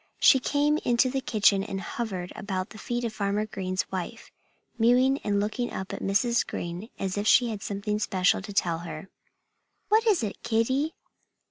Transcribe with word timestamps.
She 0.19 0.39
came 0.39 0.79
into 0.83 1.11
the 1.11 1.21
kitchen 1.21 1.63
and 1.63 1.79
hovered 1.79 2.33
about 2.35 2.71
the 2.71 2.79
feet 2.79 3.03
of 3.03 3.13
Farmer 3.13 3.45
Green's 3.45 3.85
wife, 3.91 4.31
mewing 4.79 5.19
and 5.19 5.39
looking 5.39 5.71
up 5.71 5.93
at 5.93 6.01
Mrs. 6.01 6.43
Green 6.47 6.89
as 6.97 7.19
if 7.19 7.27
she 7.27 7.49
had 7.49 7.61
something 7.61 7.99
special 7.99 8.41
to 8.41 8.51
tell 8.51 8.79
her. 8.79 9.09
"What 9.89 10.07
is 10.07 10.23
it, 10.23 10.41
Kitty?" 10.41 10.95